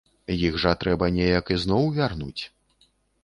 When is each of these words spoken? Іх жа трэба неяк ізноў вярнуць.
Іх 0.45 0.55
жа 0.63 0.71
трэба 0.83 1.09
неяк 1.17 1.51
ізноў 1.55 1.85
вярнуць. 1.99 2.43